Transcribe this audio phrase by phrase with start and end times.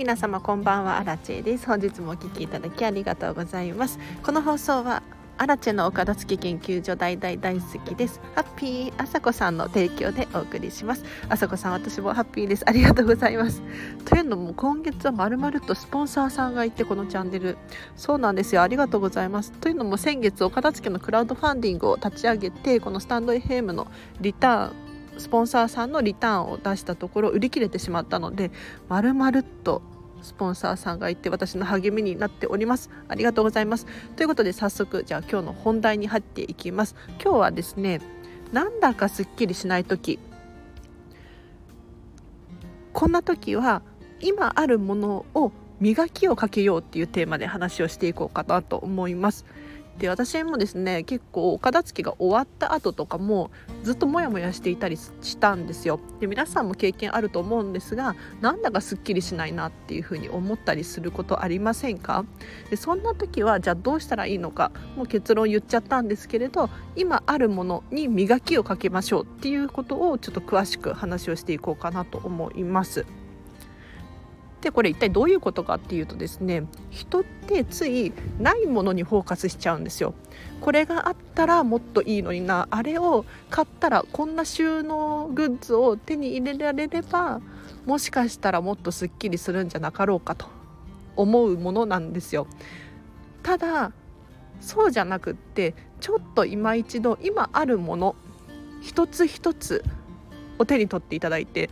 [0.00, 1.66] 皆様こんばんはアラチェです。
[1.66, 3.98] 本日もお聞きいただきありがとうございます。
[4.22, 5.02] この放送は
[5.36, 8.18] アラチェの岡田付研究所大大大好きです。
[8.34, 11.04] ハッピーあさこさんの提供でお送りします。
[11.28, 12.64] あさこさん私もハッピーです。
[12.66, 13.60] ありがとうございます。
[14.06, 17.58] というのも今月はまるまるとスポンサーさんがいてこのチャンネル。
[17.94, 18.62] そうなんですよ。
[18.62, 19.52] ありがとうございます。
[19.52, 23.86] というのも先月岡田付のクラウドファンディングを立ち上げてこのスタンド FM の
[24.18, 24.90] リターン
[25.20, 28.50] スポンサーさんのリターンを出したところ売り切れてしまったので
[28.88, 29.82] まるまるっと
[30.22, 32.90] スポンサーさんがいて私の励みになっております。
[33.08, 33.86] ありがとうございます。
[34.16, 36.94] ということで早速じゃあ今日の本題に入っていきます。
[37.22, 38.00] 今日はですね
[38.52, 40.18] なんだかすっきりしない時。
[42.92, 43.82] こんな時は
[44.20, 49.46] 今あるものを磨きをかけようっていうテーマで話をしていこうかなと思います。
[50.00, 53.50] で私もですね結構お片付けが終わった後とかも
[53.82, 62.24] ずっとモヤモヤしていたりしたんですよで皆さんも経験あると思うんですがなんだかすっきりしないなっていうふうに思ったりすることありませんか？
[62.70, 73.04] でそんな時はじゃあどうしたらいいのかもう結論言っちゃったんですけれど今あるものに磨きをかけましょうっていうことをちょっと詳しく話をしていこうかなと思います。
[74.60, 80.14] でこれ一体どういうことかっていうとですね人ってついないものにフォーカスしちゃうんですよ。
[80.60, 87.40] これがあったらもっといいのになあれを買ったらこんな収納グッズを手に入れられれば
[87.86, 90.46] もしかしたらもっとすっきりするんじゃなかろうかと
[91.16, 92.46] 思うものなんですよ。
[93.42, 93.92] ただ
[94.60, 98.14] そうじゃなくってちょっと今一度今あるもの
[98.82, 99.82] 一つ一つ
[100.58, 101.70] お手に取っていただいて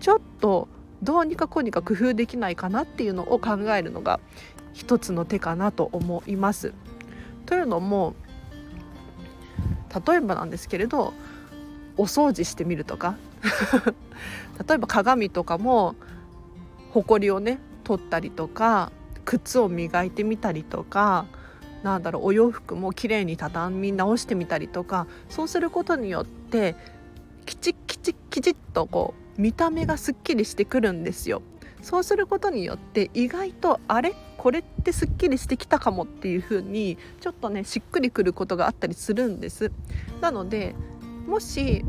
[0.00, 0.68] ちょっと
[1.02, 4.20] どうにかこうにか工夫できないかなっていうのを考えるのが
[4.72, 6.72] 一つの手かなと思います。
[7.46, 8.14] というのも
[10.06, 11.14] 例えばなんですけれど
[11.96, 13.16] お掃除してみるとか
[14.68, 15.96] 例えば鏡とかも
[16.92, 18.92] ほこりをね取ったりとか
[19.24, 21.26] 靴を磨いてみたりとか
[21.82, 26.76] なんだろうお洋服もきれいに畳み直してみたりとかそうすることによって
[27.46, 31.42] きちきちきちっとこう見た目がすっきりしてくるんですよ。
[31.80, 34.14] そうすることによって意外とあれ？
[34.36, 39.72] これってすっきりしてきたかもっていう風にちょっとねしっくりくることがあったりするんです。
[40.20, 40.74] なので
[41.26, 41.84] もし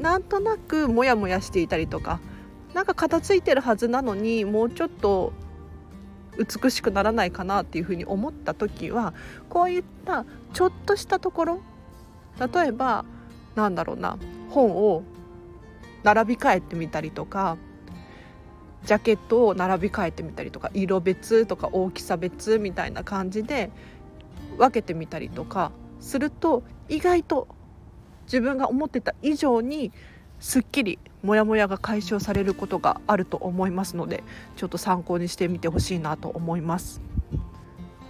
[0.00, 2.20] なんとなくモヤモヤしていたりとか
[2.74, 5.32] なんか片付いてるはずなのにもうちょっと
[6.38, 9.14] 美しくならないかなっていうふうに思った時は
[9.48, 11.60] こういったちょっとしたところ
[12.38, 13.04] 例えば
[13.56, 14.16] なんだろうな
[14.48, 15.02] 本を
[16.02, 17.56] 並び替えてみたりとか
[18.84, 23.70] ジャケットを並び替えてみたりとか色別とか大きさ別みたいな感じで
[24.56, 27.48] 分けてみたりとかすると意外と
[28.24, 29.92] 自分が思ってた以上に
[30.38, 34.24] すっきりモヤモヤが解消されることがあると思いますので
[34.56, 37.00] ちょっと参考にしてみてほしいなと思います。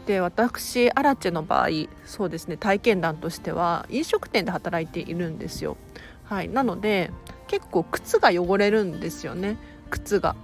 [0.07, 1.69] で私アラチェの場合
[2.05, 5.77] そうですね体験談としては飲食店で働いているんですよ。
[6.25, 7.11] はい、なので
[7.51, 9.57] 結構靴が汚れるんですよね
[9.91, 10.37] 靴が。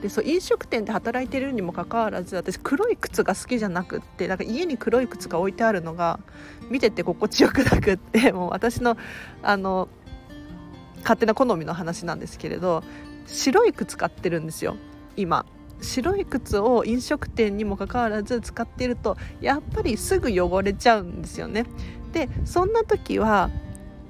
[0.00, 6.20] でそう飲食店で働いてるにもかかわらず私黒い靴が好きじゃなくってなんか家に黒い靴が置いてあるのが
[6.70, 8.96] 見てて心地よくなくってもう私の
[9.42, 9.88] あの
[11.00, 12.84] 勝手な好みの話なんですけれど
[13.26, 14.76] 白い靴買ってるんですよ
[15.16, 15.44] 今。
[15.80, 21.66] 白い靴を飲食店にもかかわらず使っているとやっぱりすぐ汚れちゃうんですよね。
[22.12, 23.50] でそんな時は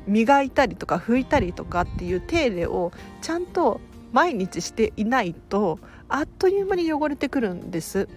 [0.07, 3.81] 磨いたりとか拭いたりとかっていう手入れをちゃんと
[4.13, 8.09] 毎日していないとあっという間に汚れてくるんです。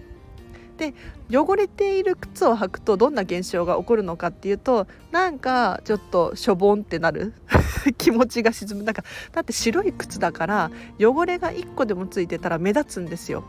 [0.76, 0.94] で
[1.30, 7.32] 汚れている靴を履くとどんな現象が起こるのかっていうとなんかちょっとしょぼんってなる
[7.96, 9.02] 気持ちが沈むなんか
[9.32, 10.70] だって白い靴だから
[11.00, 13.44] 汚れが1個でもついてたら目立つんですよ。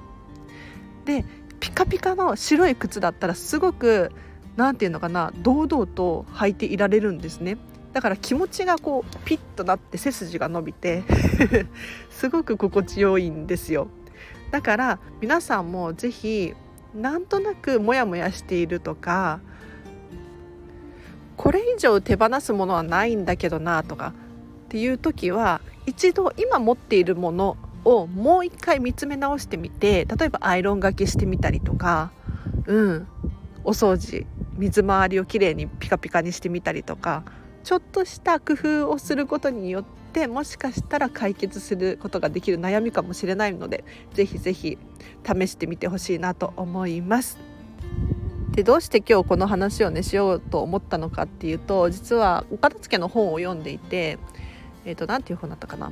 [1.06, 1.26] で
[1.60, 4.12] ピカピカの白い靴だったらすごく
[4.56, 7.58] 何て言うのかな堂々と履いていられるんですね。
[7.98, 11.04] だから気持ちがこうピッとなって背筋が伸びて
[12.12, 13.88] すごく心地よいんですよ。
[14.52, 16.54] だから皆さんも是非
[16.94, 19.40] なんとなくモヤモヤしているとか
[21.38, 24.14] これ以上手放すものはないんだけどなとか
[24.66, 32.12] っていう時は一度今持っているものをもう一回見つめ直してみて例えばアイロンがけしてみたりとか
[32.68, 33.08] うん
[33.64, 37.24] お掃除水回りをきれいにピカピカにしてみたりとか
[37.68, 39.84] ちょっとした工夫をすることによっ
[40.14, 43.84] てもしかしたら解決することができる悩みかもしれないので
[44.14, 44.78] ぜひぜひ
[45.26, 47.38] 試してみてほしいなと思います。
[48.52, 54.18] でどうして今日この話をねしようと思ったのかっていうと実はお片付けの本を読んでいて
[54.86, 55.92] えっ、ー、と何ていう本だったかな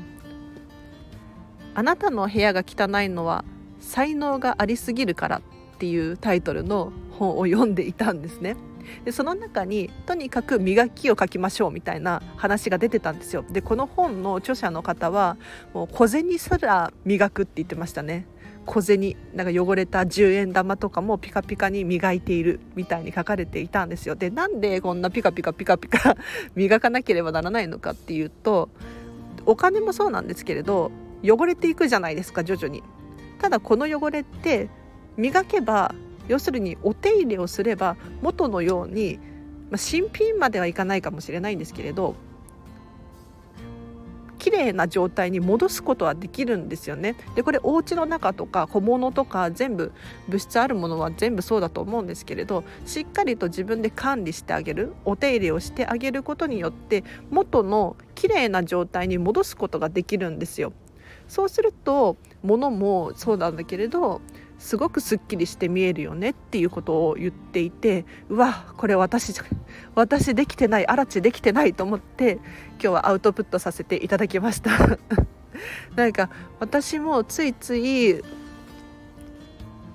[1.74, 3.44] あなたの部屋が汚いのは
[3.82, 5.42] 才能がありすぎるからっ
[5.78, 8.56] ていうタイトルの本を読んでいたんですね。
[9.04, 13.46] でその中にとにかく磨きを書きましょうみたいな話が出てたんですよ。
[13.50, 15.38] でこの本の著者の方は
[15.74, 18.28] もう小銭すら磨くって言ってましたね。
[18.66, 24.16] 小銭なんか汚れた10円玉とかもピカピカに磨いているみたいに書かれていたんですよ。
[24.16, 26.18] でなんでこんなピカピカピカピカ
[26.56, 28.70] 磨かなければならないのかっていうと
[29.46, 30.92] お金もそうなんですけれど
[31.24, 32.84] 汚れていくじゃないですか徐々に。
[33.40, 34.70] ただこの汚れって
[35.18, 35.94] 磨けば
[36.28, 39.20] 要するにお手入れをすれば元のように、
[39.70, 42.16] まあ、新品まではいかないかもしれないんですけれど
[44.46, 47.16] 綺麗な状態に戻すことはできるんですよね。
[47.34, 49.92] でこれお家の中とか小物とか全部
[50.28, 60.74] 物質あるものは全部そうだと思うんですけれどしっかりと自分で管理してあげるお手入れをしてあげることによって元の綺麗な状態に戻すことができるんですよ。
[61.28, 64.22] そうすると物もそうなんだけれど
[64.58, 69.34] すごくすっきりして見えるよねっていうことを言っていてうわこれ私
[69.96, 72.40] 私できてないあらちできてないと思って
[72.74, 74.72] 今日はアウトプットさせていただきました。
[75.96, 76.30] なんか
[76.60, 78.22] 私もついつい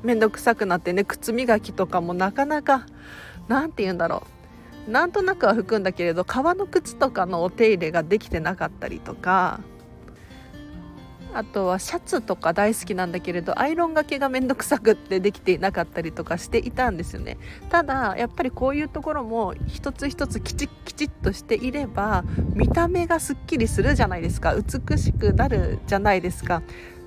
[0.02, 2.86] 面倒くさくなってね靴磨きとかもなかなか
[3.48, 4.24] 何て言うんだろ
[4.88, 4.90] う。
[4.90, 9.60] なんとなくは拭くんだけれど革の靴とかのお手入れができてなかったりとか
[11.34, 17.38] あとはシャツとか大好きなんだけれどアイロンがけがめんどくさくってできていなかったりとかしていたんですよね。
[17.68, 22.24] ただやっぱりこういうところも一つ一つきちきちっとしていれば
[22.54, 24.54] 見た目がすっきりするじゃないですか。
[24.54, 26.62] 美しくなるじゃないですか。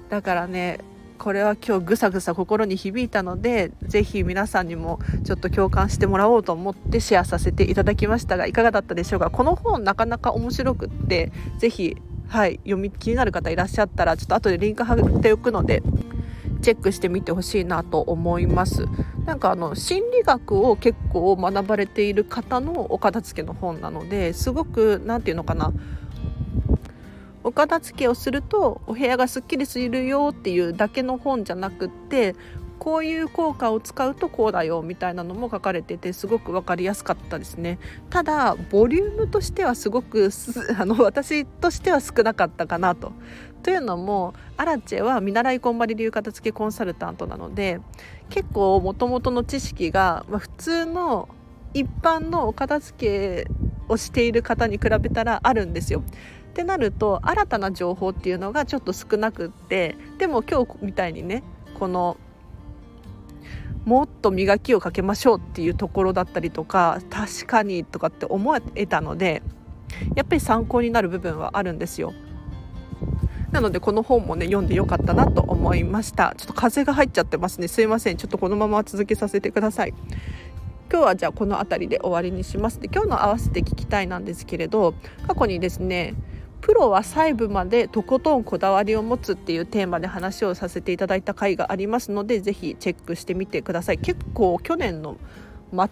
[0.09, 0.79] だからね
[1.17, 9.29] これは今日ぐさぐさ心に響いたのでぜひ皆さんにもちょっと共感してもらおうと思ってシェアさせていただきましたがいかがだったでしょうか。
[9.29, 11.95] この本なかなか面白くってぜひ
[12.33, 12.56] はい。
[12.63, 15.83] 読み気になる方いらっしゃったらちょっと後でリンク貼っておくので
[16.63, 18.88] チェックしてみてほしいなと思います。
[19.27, 25.74] なんかあの心理学を結構学ばれている方のお片付けの本なのですごく何て言うのかな。
[27.44, 32.35] お片付けをするとお部屋がすっきりするよっていうだけの本じゃなくって
[32.79, 37.79] こういう効果を使うとこうだよみたいなのも書かれててすごく分かりやすかったですね
[38.09, 40.29] ただボリュームとしてはすごく
[40.77, 43.13] あの私としては少なかったかなと。
[43.63, 47.79] というのもアラチェは見習いこんまり流片付けコンサルタントなので
[48.29, 51.29] 結構もともとの知識が、まあ、普通の
[51.73, 53.47] 一般のお片付け
[53.87, 56.03] をしている方に比べたらあるんですよ。
[56.49, 61.41] ってなると新たな情報っていうのがちょっと少なくってでも今日みたいにね
[61.79, 62.17] この
[63.85, 69.41] もっと磨きをかけましょうっていうところだったりとか確かにとかって思えたので
[70.15, 72.13] やっぱり参考になる部分はあるんですよ。
[73.51, 76.33] なのでこの本もね読んでよかったなと思いました。
[76.38, 77.68] ちょっと風が入っちゃってますね。
[77.68, 78.18] すいません。
[78.18, 79.94] ちょっとこのまま続けさせてください。
[80.91, 82.80] 今日はじゃあこの辺りで終わりにします。
[82.80, 84.95] で今日の合わせて聞きたいなんですけれど
[85.27, 86.15] 過去にですね
[86.63, 95.18] プロは細部までとことんこだわりを持つっていうテーマで話をさせていただいた回がありますのでぜひチェックしてみてください結構去年の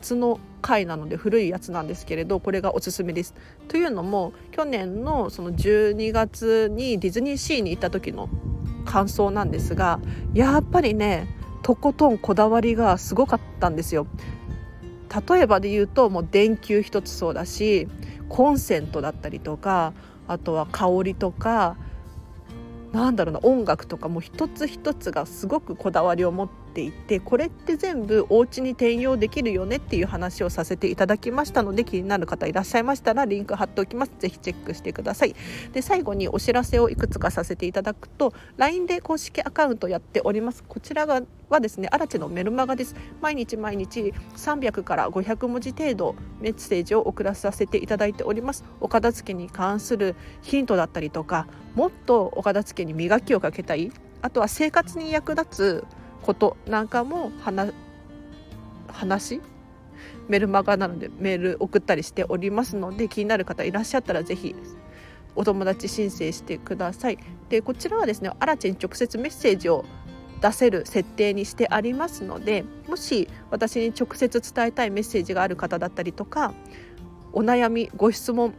[0.01, 3.33] 末の回なので古いやつなんですけれどこれがおすすめです。
[3.68, 8.29] というのも去年のその12月にディズニーシーに行った時の
[8.86, 10.00] 感想なんですが
[10.34, 11.27] やっぱりね
[11.63, 14.07] とことんこだわりがすごかったんですよ。
[15.29, 17.89] 例えばで言うともう電球一つそうだし
[18.29, 19.93] コンセントだったりとか
[20.31, 21.75] あとは香りとか
[22.93, 35.35] なんだろうな音楽とかも一つ一つがすごくこだわりを持っていてこれって全部お家に転用できるよねっていう話をさせていただきましたので気になる方いらっしゃいましたらリンク貼っておきますぜひチェックしてください
[35.73, 42.95] で最後にお知らせをいくつかさせていただくと LINE で公式アカウントやっておりますこちらがはですね、アラチのメルマガです。
[43.19, 48.63] 毎日毎日300から500文字程度メッセージを送らさせていただいております。
[48.79, 55.85] お片付けに関するヒントだったりとか、もっとお片付けに磨きをかけたい、あとは生活に役立つ
[56.23, 57.73] ことなんかも話
[58.87, 59.41] 話
[60.27, 64.55] メルマガなのでメール送ったりしておりますので気になる方いらっしゃったらぜひ
[65.35, 67.17] お友達申請してください。
[67.49, 69.85] でこちらはですねアラチに直接メッセージを
[70.41, 76.53] 出せる設定にしてありますのでもし私に直接伝えたいメッセージがある方だったりとか
[77.31, 78.53] お悩みご質問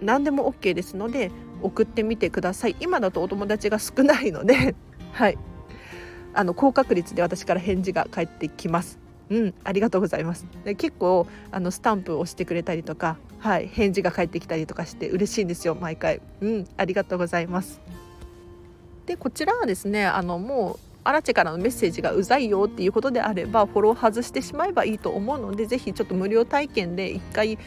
[0.00, 1.30] 何でも OK ですので
[1.62, 4.74] 送ってみてください今だとお友達が少ないので
[5.12, 5.38] はい
[6.34, 8.98] あの高確率で私から返事が返ってきます
[9.30, 10.46] うん、ありがとうございます。
[10.64, 16.20] で結構あのスタンプを押してくれたりとか、はい、返事が返ってきたりとかして嬉しいんですよ毎回。
[16.40, 17.80] うん、ありがとうございます。
[19.06, 27.58] でこちらはですねあのもうアラチェからのメッセージがうざいよっていうことであればフォロー外してしまえばいいと思うのでぜひちょっと無料体験で1回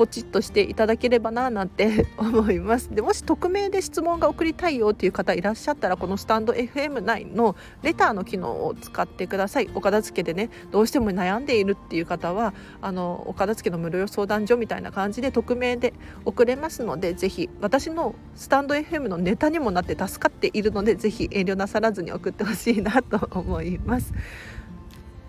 [0.00, 2.88] ポチッとしていただければななんて 思います。
[2.94, 9.68] でもし匿名で質問が送りたいよっていう方いらっしゃったらこのスタンド FM 内のレターの機能を使ってください。
[9.74, 15.92] お片付けでねどうしても悩んでいるっていう方はあのお片付けの無料相談所みたいな感じで匿名で
[16.24, 24.14] 送れますのでぜひ私のスタンド FM のネタにもなって助かっているのでぜひ遠慮なさらずに送ってほしいなと思います。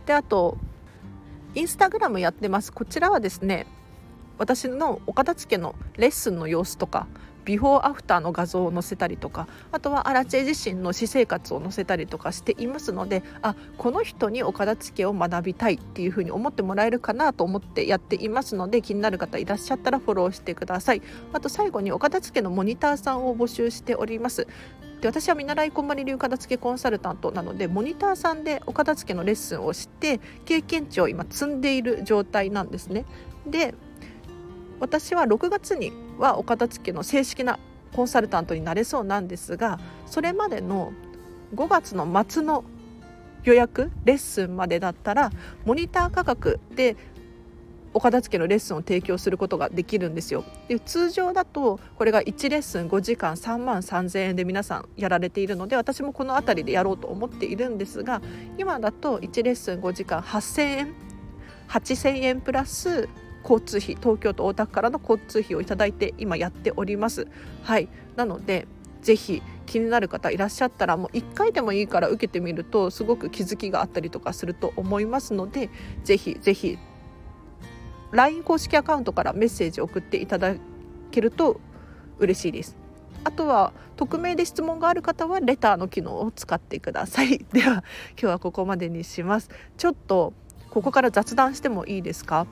[0.06, 0.58] であと
[1.56, 2.72] インスタグラムやってます。
[2.72, 3.68] こちらはですね
[4.38, 7.08] 私のお片付けのレッスンの様子とか
[7.46, 21.02] ビフォーアフターの画像を載せたりとかあとはアラチェ自身の私生活を載せたりとかしていますのであこの人にお片付けを学びたいっていうふうに思ってもらえるかなと思ってやっていますので気になる方いらっしゃったらフォローしてください。
[21.34, 24.48] あと最後にお片付けのモニターさんを募集しております。
[25.02, 33.06] で私は見習いこんまり流片付けコンサルタントなのでモニターさんでお片付けのレッスンをして経験値を今積んでいる状態なんですね。
[33.48, 33.74] で
[34.82, 37.60] 私は6月にはお片付けの正式な
[37.94, 40.92] コンサルタントになれそうなんですがそれまでの
[41.56, 42.64] 5月の末の
[43.44, 45.32] 予約レッスンまでだったら
[45.66, 46.96] モニター価格で
[47.94, 50.46] お片付けのレッスンを提供することができるんですよ。
[50.70, 58.22] で通常だとこれが1レッスン5時間3万3000円で皆さんやられているので私もこの辺りでやろうと思っているんですが
[58.58, 60.94] 今だと1レッスン5時間8000円
[61.68, 63.10] 8000円プラス
[63.44, 67.28] 交通費東京と大田区からの交通費をいただいて今やっております。
[67.64, 67.88] はい。
[68.16, 68.68] なので
[69.02, 75.70] ぜひ気になる方いらっしゃったらもう1回でもいいから受けてみるとすごく気づきがあったりとかすると思いますので
[76.04, 76.78] ぜひぜひ
[78.12, 80.54] LINE 公式アカウントからメッセージを送っていただ
[81.10, 81.60] けると
[82.20, 82.76] 嬉しいです。
[83.24, 87.38] あとは匿名で質問がある方はレターの機能を使ってください。
[87.54, 87.84] では今
[88.18, 89.50] 日はここまでにします。
[89.78, 90.34] ちょっと
[90.70, 92.48] ここから雑談してもいいですか？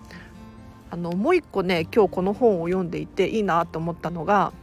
[0.92, 4.54] あのもう一個ね今日この本を読んでいていいなと思ったのが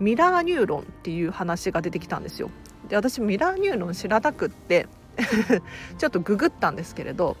[0.00, 2.50] ミラーニューロンっていう話が出てきたんですよ。
[2.88, 4.86] で私ミラーニューロン知らなくって
[5.98, 7.36] ちょっとググったんですけれど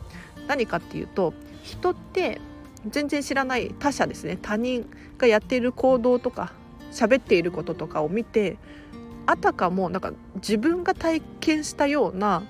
[0.48, 2.40] 何かっていうと人って
[2.88, 4.88] 全然知らない他者ですね他人
[5.18, 6.52] がやっている行動とか
[6.92, 8.56] 喋っていることとかを見て
[9.26, 12.42] あたかもなんか自分が体験したような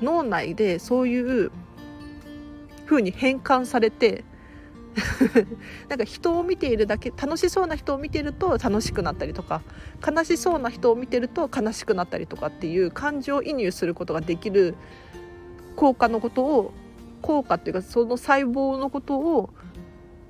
[0.00, 1.50] 脳内でそういう
[2.86, 4.24] 風に変換されて
[5.88, 9.62] なんか人を見ているだけ楽しそうな人を見ていると楽しくなったりとか
[10.06, 14.74] 悲しそうな人を見てると悲しくなったりとかっていう感情移入することができる
[15.76, 16.72] 効果のことを
[17.22, 19.50] 効果っていうかその細胞のことを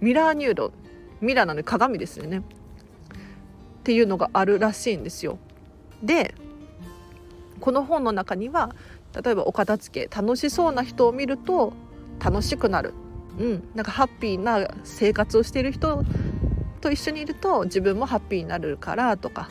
[0.00, 0.72] ミラーニューロン
[1.20, 2.42] ミラーなので鏡ですよねっ
[3.82, 5.38] ていうのがあるらしいんですよ。
[6.02, 6.34] で
[7.60, 8.74] この本の中には
[9.22, 11.72] 例えばお片付け楽しそうな人を見ると
[12.22, 12.94] 楽しくなる
[13.38, 16.04] うん、なんかハッピーな生活をしている人
[16.80, 19.50] と一緒にいると自分もハッピーになるからとか、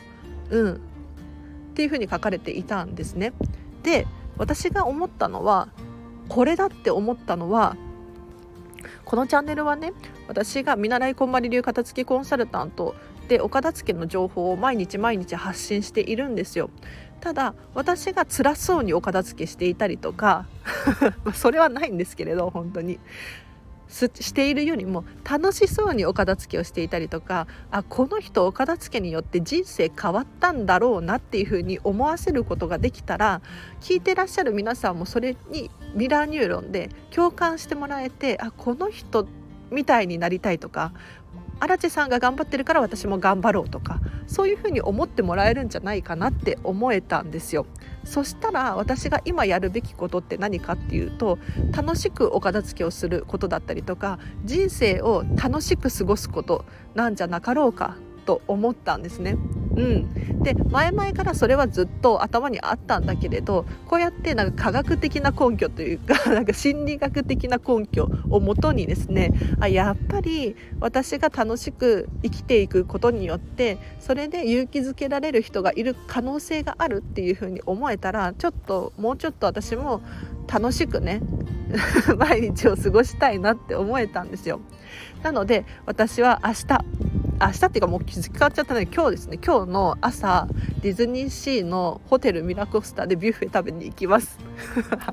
[0.50, 0.78] うん、っ
[1.76, 3.34] ていうふうに書かれていたんですね。
[3.84, 4.08] で
[4.38, 5.70] 私が思ったのは
[6.28, 7.76] これだって思ったのは
[9.06, 9.94] このチャンネルはね
[10.28, 12.96] 私が見習いこんまり流片付きコンサルタント
[13.28, 16.70] でお片付けの情報を毎日毎日発信しているんですよ。
[17.20, 20.46] ただ私が辛そうにお片付けしていたりとか
[21.34, 22.98] それはないんですけれど本当に
[23.89, 33.41] しているよりも楽しそうにお片付けをしていたりとかあこの人お片付けによって人生変わったんだろうなっていうふうに思わせることができたら
[33.81, 39.27] 聞いてらっしゃる皆さんもそれにミラーニューロンで共感してもらえてあこの人
[39.72, 40.93] みたいになりたいとか
[41.60, 47.66] 荒地さんが頑張ってるから私も頑張ろうとかそういうふうに思ってもらえるんじゃないかなって思えたんですよ。
[48.06, 51.38] そしたら私が今やるべきことって何かっていうと
[51.75, 59.38] 楽しくお片付けをすることだったりとか人生を楽しく過ごすことなんじゃなかろうかと思ったんですね。
[59.80, 69.32] うん、で前々からそれはずっと頭にあったんだけれどこうやってなんか科学的な根拠というか なんか心理学的な根拠をもとにですね
[69.62, 80.02] あやっぱり私が楽しく生きていくことによってそれで勇気づけられる人がいる可能性があるっていうふうに思えたらちょっともうちょっと私も
[80.52, 81.22] 楽しくね
[82.18, 84.60] 毎日を過ごしたいなって思えたんですよ。
[85.24, 87.09] なので私は明日
[87.41, 89.39] 明日っていうかもう気づかっちゃったので今日ですね。
[89.43, 90.48] 今日の朝
[90.81, 94.38] ディズニーシーのホテルミラコスタでビュッフェ食べに行きます。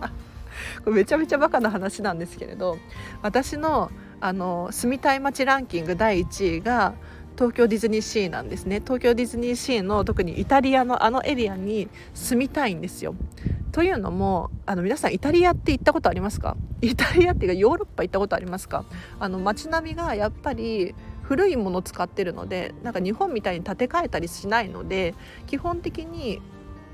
[0.85, 2.79] これめちゃめちゃバカな話なんですけれど
[3.23, 3.91] 私の
[4.21, 6.95] あの住みたい街ランキング第1位が
[7.37, 8.81] 東京ディズニーシーなんですね。
[8.81, 13.15] 東京ディズニーシーの特にイタリアのあのエリアに住みたいんですよ。
[13.73, 16.57] というのもあの皆さんイタリアって行ったことありますか？
[16.81, 18.87] イタリアっていうかヨーロッパ行ったことありますか？
[19.21, 20.95] あの街並みがやっぱり
[21.29, 25.15] 古いもの使ってるのでなんか日本みたいに建て替えたりしないので
[25.47, 26.41] 基本的に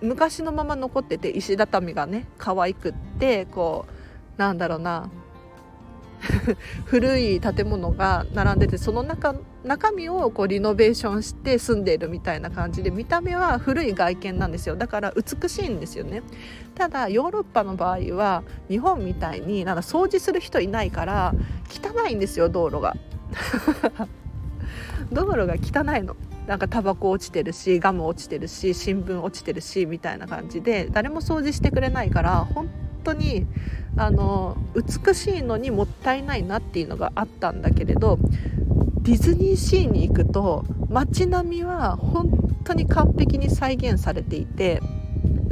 [0.00, 5.10] 昔のまま残ってて石畳がね可愛くってこうなんだろうな
[6.86, 9.34] 古い建物が並んでてその中
[9.64, 14.76] 中身をこうリノベーションして住んでいるみたいな感じで見た目は古い外見なんですよ。
[14.76, 16.22] だから美しいんですよね。
[16.74, 21.34] ただヨーロッパの場合は日本みたいになんか掃除する人いないから
[21.68, 22.96] 汚いんですよ道路が。
[25.12, 26.16] 道路が汚いの。
[26.46, 32.68] なんかタバコ落ちてるしガム落ちてるし新聞落ちてるしみたいな感じで誰も掃除してくれないから本
[33.04, 33.46] 当に
[33.96, 38.18] あの美しいのにもったいないなっていうのがあったんだけれど
[39.02, 42.30] ディズニーシーに行くと街並みは本
[42.64, 44.80] 当に完璧に再現されていて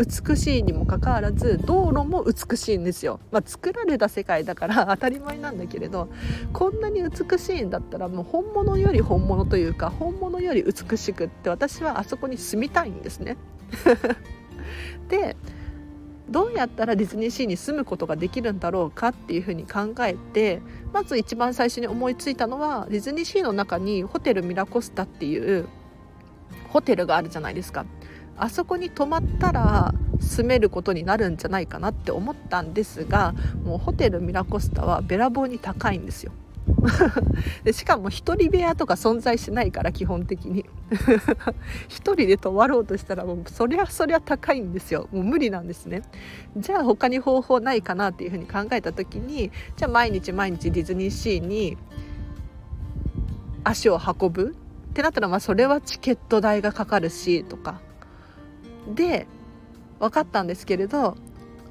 [0.00, 6.08] 美しいにもかかわらず道路も美しいんですよ、まあ、作られた世界だから 当たり前なんだけれど
[6.54, 13.36] こんなに美しいんだったらもう本物より本物というか本物より美しくって私はあそこに住みたいんですね。
[15.08, 15.36] で
[16.30, 25.68] どうやったらディズニーシーに住むことができるんだろうかっていうふうに考えてまず一番最初に思いついたのはディズニーシーの中にホテルミラコスタっていう
[26.68, 27.84] ホテルがあるじゃないですか。
[28.40, 36.32] あそこに泊まったら住めることになるんじゃないかなって思ったんですがもうホテルミラコスタはべらぼうに高いんですよ。
[37.64, 40.64] でしかも1人部屋とか存在しないから基本的に。
[40.90, 41.44] 1
[41.88, 45.08] 人で泊まろうとしたらもうそりゃそりゃ高いんですよ。
[45.12, 46.02] もう無理なんですね。
[46.56, 51.76] じゃあ他に方法ないかなっていうふうに考えた時にじゃあ毎日毎日ディズニーシーに
[53.64, 54.54] 足を運ぶ？
[54.90, 57.80] ってなったらまあそれはチケット代がかかるしとか。
[58.94, 59.26] で
[59.98, 61.16] 分かったんですけれど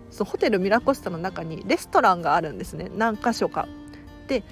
[0.09, 3.67] そホテルミラコスタの中にレストランがあるんですね何箇所か。
[4.27, 4.43] で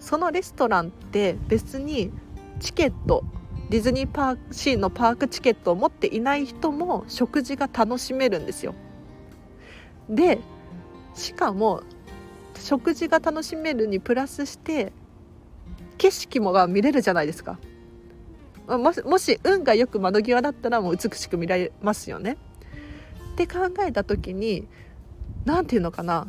[0.00, 2.12] そのレストランって別に
[2.60, 3.24] チケット
[3.70, 8.74] ディズニーパークシーのパークチケットを持っていない人も食事が楽しめるんですよ。
[10.08, 10.38] で
[11.14, 11.82] しかも
[12.58, 14.92] 食事が楽しめるにプラスして
[15.98, 17.58] 景色もが見れるじゃないですか。
[18.66, 22.36] もしもし運がよく窓際だったらもう美しく見られますよね。
[23.32, 24.66] って考えた時に
[25.44, 26.26] 何て言うのかな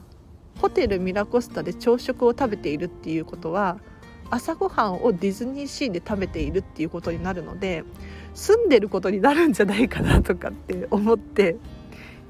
[0.62, 3.80] ホテルミラコスタで朝食を食べているっていうことは
[4.30, 7.84] 朝ごはんをディズニーシーで食べているっていうことになるので
[8.34, 11.56] 住んでることになるんじゃないかなとかって思って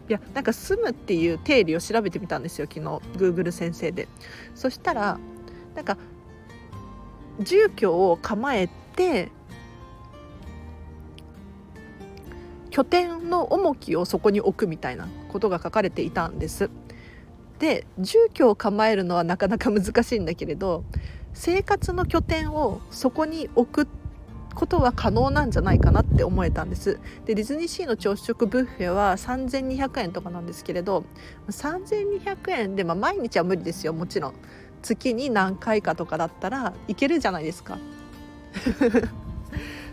[0.10, 2.86] いやなんか住むっていう定理を調べてみたんですよ昨日
[3.18, 4.08] Google 先生で。
[4.56, 5.20] そしたら
[5.76, 5.98] なんか
[7.40, 9.32] 住居を構えて
[12.78, 16.70] 拠点の重きをそこに置くみたいなことが書かれていたんです。
[17.58, 20.84] で住居を構えるのはなかなか難しいんだけれど
[21.34, 23.90] 生活の拠点をそこに置く
[24.54, 27.00] ことは可能なんじゃないかなって思えたんです。
[27.26, 31.04] でディズニーシーの朝食ブッフェは3200円とかなんですけれど
[31.50, 33.94] 3200円で、まあ、毎日は無理ですよ。
[33.94, 34.34] もちろん。
[34.84, 37.80] 月に何回かとかだったらいけるじゃないですか。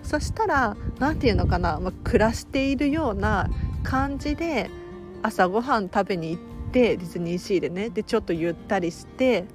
[0.05, 3.49] そしたら何て言うのかな、まあ、暮らしているような
[3.83, 4.71] 感じで
[5.23, 9.47] 朝ごはん食べに行ってディズニーシーでねでちょっとゆったりして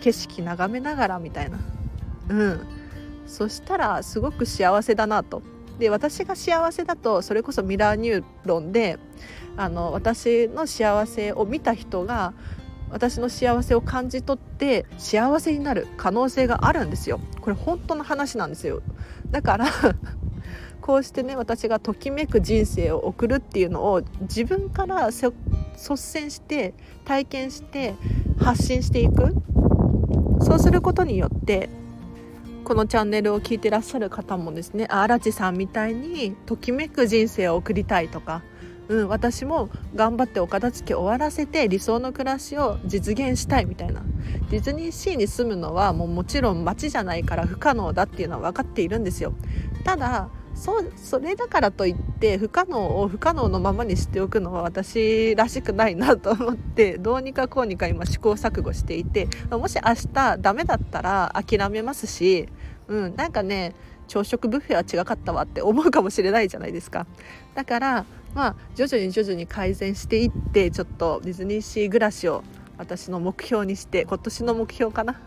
[0.00, 1.58] 景色眺めながらみたいな。
[2.28, 2.66] うん。
[3.26, 5.42] そしたらすごく幸せだなと。
[5.78, 8.98] で私が幸せだとそれこそミラーニューロンで
[9.56, 12.32] あの私の幸せを見た人が
[12.90, 17.20] 私の幸せを感じ取って幸せになる可能性があるんですよ。
[17.40, 18.82] これ本当の話なんですよ。
[19.30, 19.66] だから
[20.80, 25.32] こうしてね私がときめく人生を送るっていうのを自分から率
[25.96, 27.94] 先して体験して
[28.38, 29.34] 発信していく。
[30.40, 31.68] そうすることによって
[32.64, 38.42] このチャンネルを聞いてらっしゃる方もですねあらちさんみたいにときめく人生を送りたいとか
[38.88, 44.02] うん、私も頑張ってお片付け終わらせて理想の暮らしを実現したいみたいな。
[44.50, 49.34] ディズニーシーに住むのはもうもちろん街じゃないから不可能だっていうのは分かっているんですよ。
[49.84, 62.48] ただそそれだからといって不可能を不可能のままにしておくのは私らしくないなと思ってどうにかこうにか今試行錯誤していてもし明日ダメだったら諦めますし、
[62.88, 63.74] うん、なんかね
[64.08, 67.06] 朝食ブッフェは違かったわって思うかもしれないじゃないですか。
[67.54, 72.42] だからまあ徐々に徐々に改善していってちょっとディズニーシー暮らしを
[72.78, 75.20] 私の目標にして今年の目標かな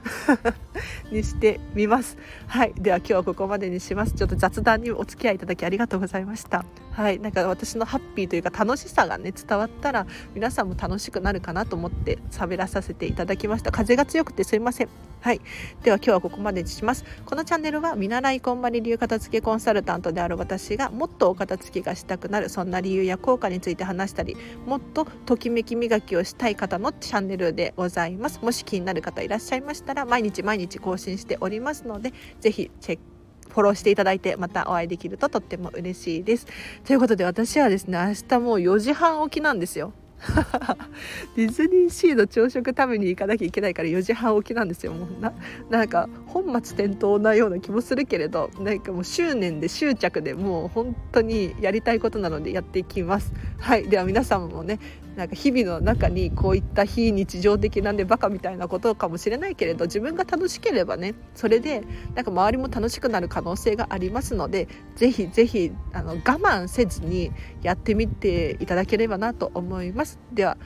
[1.12, 2.18] にしてみます。
[2.48, 2.74] はい。
[2.76, 4.14] では今日はここまでにします。
[4.14, 6.64] ちょっと雑談にお付き合いいただきありがとうございました。
[6.92, 7.20] はい。
[7.20, 13.72] なんか私のハッピーというか楽しさがね伝わったら皆さんも楽しくなるかなと思って喋らさせていただきました。
[13.72, 15.11] 風が強くてすいません。
[15.21, 15.41] はい。
[15.84, 17.05] では今日はここまでにします。
[17.27, 28.39] このチャンネルは見習いこんまり流片付けコンサルタントである私がもっとお片付けがしたくなるそんな理由や効果について話したり、もっとときめき磨きをしたい方のチャンネルでございます。
[28.41, 33.03] もし気になる方いらっしゃいましたら毎日毎日更新しておりますので、ぜひチェック
[33.51, 36.47] フォローしていただいてまたお会いできるととっても嬉しいです。
[36.84, 39.93] ということで私はですね明日もう4時半起きなんですよ。
[41.36, 44.94] ディズニーシーの朝食食べに行かなきゃいけないから4時半起きなんですよ。
[44.94, 45.34] もうな
[45.70, 53.32] なんか本末転倒なような気もするけれどなんかもう執念で執着でもう本当にやりたいことなのでやっていきます。
[53.60, 53.88] はい。
[53.88, 54.80] では皆さんもね
[55.15, 61.84] なんか日々の中にこういった非日常的なんでバカみたいなことかもしれないけれど自分が楽しければねそれで
[62.15, 70.20] なんか周りも楽しくなる可能性がありますのでぜひぜひあの我慢せずにやってみていただければなと思います。
[70.32, 70.58] では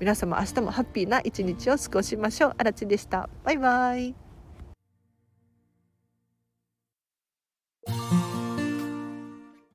[0.00, 2.54] 皆様明日もハッピーな一日を過ごしましょう。
[2.58, 3.28] あらちでした。
[3.44, 4.14] バイバイ。